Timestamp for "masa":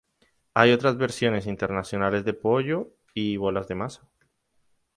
3.75-4.09